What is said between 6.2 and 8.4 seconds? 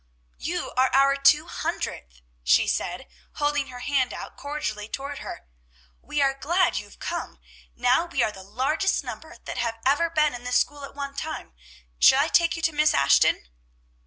are glad you have come! Now we are